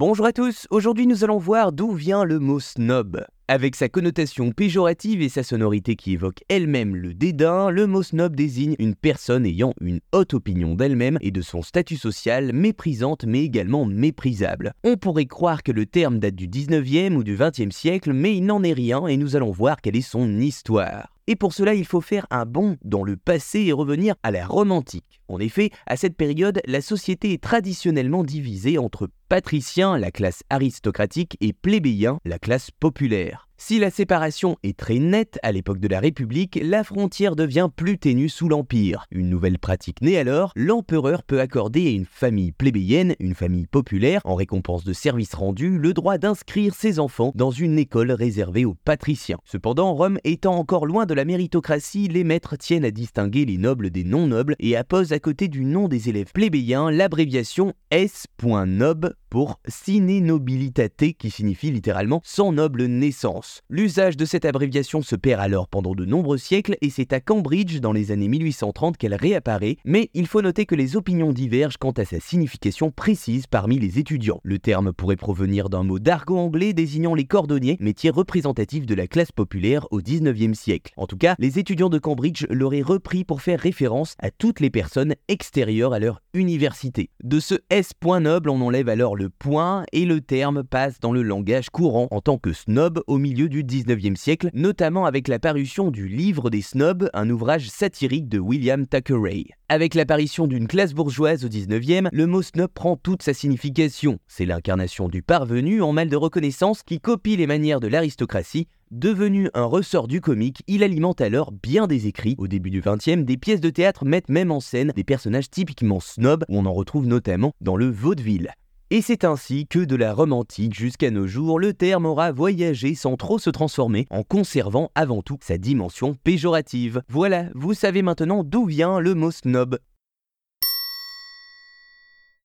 Bonjour 0.00 0.24
à 0.24 0.32
tous, 0.32 0.66
aujourd'hui 0.70 1.06
nous 1.06 1.24
allons 1.24 1.36
voir 1.36 1.72
d'où 1.72 1.92
vient 1.92 2.24
le 2.24 2.38
mot 2.38 2.58
snob. 2.58 3.22
Avec 3.48 3.76
sa 3.76 3.90
connotation 3.90 4.50
péjorative 4.50 5.20
et 5.20 5.28
sa 5.28 5.42
sonorité 5.42 5.94
qui 5.94 6.14
évoque 6.14 6.42
elle-même 6.48 6.96
le 6.96 7.12
dédain, 7.12 7.68
le 7.68 7.86
mot 7.86 8.02
snob 8.02 8.34
désigne 8.34 8.76
une 8.78 8.94
personne 8.94 9.44
ayant 9.44 9.74
une 9.82 10.00
haute 10.14 10.32
opinion 10.32 10.74
d'elle-même 10.74 11.18
et 11.20 11.30
de 11.30 11.42
son 11.42 11.60
statut 11.60 11.98
social, 11.98 12.54
méprisante 12.54 13.26
mais 13.26 13.44
également 13.44 13.84
méprisable. 13.84 14.72
On 14.84 14.96
pourrait 14.96 15.26
croire 15.26 15.62
que 15.62 15.70
le 15.70 15.84
terme 15.84 16.18
date 16.18 16.34
du 16.34 16.48
19e 16.48 17.14
ou 17.14 17.22
du 17.22 17.36
20e 17.36 17.70
siècle, 17.70 18.14
mais 18.14 18.34
il 18.34 18.46
n'en 18.46 18.62
est 18.62 18.72
rien 18.72 19.06
et 19.06 19.18
nous 19.18 19.36
allons 19.36 19.52
voir 19.52 19.82
quelle 19.82 19.96
est 19.96 20.00
son 20.00 20.40
histoire. 20.40 21.12
Et 21.26 21.36
pour 21.36 21.52
cela, 21.52 21.74
il 21.74 21.84
faut 21.84 22.00
faire 22.00 22.26
un 22.30 22.46
bond 22.46 22.78
dans 22.82 23.04
le 23.04 23.18
passé 23.18 23.60
et 23.60 23.72
revenir 23.72 24.14
à 24.22 24.30
la 24.30 24.46
romantique. 24.46 25.20
En 25.28 25.38
effet, 25.38 25.70
à 25.86 25.96
cette 25.96 26.16
période, 26.16 26.60
la 26.66 26.80
société 26.80 27.34
est 27.34 27.42
traditionnellement 27.42 28.24
divisée 28.24 28.78
entre 28.78 29.06
patriciens, 29.30 29.96
la 29.96 30.10
classe 30.10 30.42
aristocratique, 30.50 31.36
et 31.40 31.52
plébéiens, 31.52 32.18
la 32.24 32.40
classe 32.40 32.72
populaire. 32.72 33.46
Si 33.62 33.78
la 33.78 33.90
séparation 33.90 34.56
est 34.62 34.76
très 34.76 34.98
nette 34.98 35.38
à 35.42 35.52
l'époque 35.52 35.80
de 35.80 35.86
la 35.86 36.00
République, 36.00 36.58
la 36.62 36.82
frontière 36.82 37.36
devient 37.36 37.68
plus 37.76 37.98
ténue 37.98 38.30
sous 38.30 38.48
l'Empire. 38.48 39.04
Une 39.10 39.28
nouvelle 39.28 39.58
pratique 39.58 40.00
naît 40.00 40.16
alors, 40.16 40.50
l'empereur 40.56 41.22
peut 41.22 41.40
accorder 41.40 41.86
à 41.86 41.90
une 41.90 42.06
famille 42.06 42.52
plébéienne, 42.52 43.14
une 43.20 43.34
famille 43.34 43.66
populaire, 43.66 44.22
en 44.24 44.34
récompense 44.34 44.82
de 44.82 44.94
services 44.94 45.34
rendus, 45.34 45.78
le 45.78 45.92
droit 45.92 46.16
d'inscrire 46.16 46.74
ses 46.74 46.98
enfants 46.98 47.32
dans 47.34 47.50
une 47.50 47.78
école 47.78 48.12
réservée 48.12 48.64
aux 48.64 48.76
patriciens. 48.84 49.38
Cependant, 49.44 49.92
Rome 49.92 50.18
étant 50.24 50.56
encore 50.56 50.86
loin 50.86 51.04
de 51.04 51.14
la 51.14 51.26
méritocratie, 51.26 52.08
les 52.08 52.24
maîtres 52.24 52.56
tiennent 52.56 52.86
à 52.86 52.90
distinguer 52.90 53.44
les 53.44 53.58
nobles 53.58 53.90
des 53.90 54.04
non-nobles 54.04 54.56
et 54.58 54.74
apposent 54.74 55.12
à 55.12 55.20
côté 55.20 55.48
du 55.48 55.66
nom 55.66 55.86
des 55.86 56.08
élèves 56.08 56.32
plébéiens 56.32 56.90
l'abréviation 56.90 57.74
S.nob 57.90 59.12
pour 59.30 59.60
sine 59.68 60.26
nobilitate 60.26 61.14
qui 61.16 61.30
signifie 61.30 61.70
littéralement 61.70 62.20
sans 62.24 62.52
noble 62.52 62.84
naissance. 62.84 63.62
L'usage 63.70 64.16
de 64.16 64.24
cette 64.24 64.44
abréviation 64.44 65.02
se 65.02 65.14
perd 65.14 65.40
alors 65.40 65.68
pendant 65.68 65.94
de 65.94 66.04
nombreux 66.04 66.36
siècles 66.36 66.76
et 66.80 66.90
c'est 66.90 67.12
à 67.12 67.20
Cambridge 67.20 67.80
dans 67.80 67.92
les 67.92 68.10
années 68.10 68.28
1830 68.28 68.96
qu'elle 68.96 69.14
réapparaît, 69.14 69.76
mais 69.84 70.10
il 70.14 70.26
faut 70.26 70.42
noter 70.42 70.66
que 70.66 70.74
les 70.74 70.96
opinions 70.96 71.32
divergent 71.32 71.76
quant 71.78 71.92
à 71.92 72.04
sa 72.04 72.18
signification 72.18 72.90
précise 72.90 73.46
parmi 73.46 73.78
les 73.78 73.98
étudiants. 73.98 74.40
Le 74.42 74.58
terme 74.58 74.92
pourrait 74.92 75.16
provenir 75.16 75.68
d'un 75.68 75.84
mot 75.84 75.98
d'argot 75.98 76.38
anglais 76.38 76.72
désignant 76.72 77.14
les 77.14 77.24
cordonniers, 77.24 77.76
métier 77.80 78.10
représentatif 78.10 78.84
de 78.84 78.94
la 78.94 79.06
classe 79.06 79.32
populaire 79.32 79.86
au 79.92 80.00
19e 80.00 80.54
siècle. 80.54 80.92
En 80.96 81.06
tout 81.06 81.16
cas, 81.16 81.36
les 81.38 81.58
étudiants 81.58 81.88
de 81.88 81.98
Cambridge 81.98 82.46
l'auraient 82.50 82.82
repris 82.82 83.24
pour 83.24 83.42
faire 83.42 83.60
référence 83.60 84.14
à 84.18 84.30
toutes 84.30 84.60
les 84.60 84.70
personnes 84.70 85.14
extérieures 85.28 85.92
à 85.92 86.00
leur 86.00 86.20
université. 86.34 87.10
De 87.22 87.38
ce 87.38 87.54
S. 87.70 87.92
noble, 88.20 88.50
on 88.50 88.60
enlève 88.60 88.88
alors 88.88 89.16
le 89.20 89.28
point 89.28 89.84
et 89.92 90.06
le 90.06 90.22
terme 90.22 90.64
passe 90.64 90.98
dans 90.98 91.12
le 91.12 91.20
langage 91.20 91.68
courant 91.68 92.08
en 92.10 92.22
tant 92.22 92.38
que 92.38 92.54
snob 92.54 93.02
au 93.06 93.18
milieu 93.18 93.50
du 93.50 93.62
19e 93.62 94.16
siècle, 94.16 94.48
notamment 94.54 95.04
avec 95.04 95.28
la 95.28 95.38
parution 95.38 95.90
du 95.90 96.08
Livre 96.08 96.48
des 96.48 96.62
snobs, 96.62 97.10
un 97.12 97.28
ouvrage 97.28 97.68
satirique 97.68 98.30
de 98.30 98.38
William 98.38 98.86
Thackeray. 98.86 99.44
Avec 99.68 99.94
l'apparition 99.94 100.46
d'une 100.46 100.66
classe 100.66 100.94
bourgeoise 100.94 101.44
au 101.44 101.48
19e, 101.48 102.08
le 102.10 102.26
mot 102.26 102.40
snob 102.40 102.70
prend 102.72 102.96
toute 102.96 103.22
sa 103.22 103.34
signification. 103.34 104.18
C'est 104.26 104.46
l'incarnation 104.46 105.10
du 105.10 105.20
parvenu 105.22 105.82
en 105.82 105.92
mal 105.92 106.08
de 106.08 106.16
reconnaissance 106.16 106.82
qui 106.82 106.98
copie 106.98 107.36
les 107.36 107.46
manières 107.46 107.80
de 107.80 107.88
l'aristocratie 107.88 108.68
Devenu 108.90 109.50
un 109.54 109.66
ressort 109.66 110.08
du 110.08 110.20
comique, 110.20 110.62
il 110.66 110.82
alimente 110.82 111.20
alors 111.20 111.52
bien 111.52 111.86
des 111.86 112.08
écrits. 112.08 112.34
Au 112.38 112.48
début 112.48 112.70
du 112.70 112.80
XXe, 112.80 113.24
des 113.24 113.36
pièces 113.36 113.60
de 113.60 113.70
théâtre 113.70 114.04
mettent 114.04 114.30
même 114.30 114.50
en 114.50 114.58
scène 114.58 114.92
des 114.96 115.04
personnages 115.04 115.48
typiquement 115.48 116.00
snobs, 116.00 116.44
où 116.48 116.58
on 116.58 116.66
en 116.66 116.72
retrouve 116.72 117.06
notamment 117.06 117.52
dans 117.60 117.76
le 117.76 117.88
vaudeville. 117.88 118.50
Et 118.92 119.02
c'est 119.02 119.22
ainsi 119.22 119.68
que 119.68 119.78
de 119.78 119.94
la 119.94 120.12
Rome 120.12 120.32
antique 120.32 120.74
jusqu'à 120.74 121.12
nos 121.12 121.28
jours, 121.28 121.60
le 121.60 121.72
terme 121.72 122.06
aura 122.06 122.32
voyagé 122.32 122.96
sans 122.96 123.16
trop 123.16 123.38
se 123.38 123.48
transformer, 123.48 124.08
en 124.10 124.24
conservant 124.24 124.90
avant 124.96 125.22
tout 125.22 125.38
sa 125.42 125.58
dimension 125.58 126.16
péjorative. 126.24 127.00
Voilà, 127.08 127.44
vous 127.54 127.72
savez 127.72 128.02
maintenant 128.02 128.42
d'où 128.42 128.66
vient 128.66 128.98
le 128.98 129.14
mot 129.14 129.30
snob. 129.30 129.78